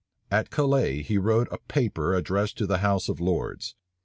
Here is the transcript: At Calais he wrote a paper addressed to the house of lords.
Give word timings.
At 0.31 0.49
Calais 0.49 1.03
he 1.03 1.19
wrote 1.19 1.47
a 1.51 1.59
paper 1.67 2.15
addressed 2.15 2.57
to 2.57 2.65
the 2.65 2.79
house 2.79 3.07
of 3.07 3.19
lords. 3.21 3.75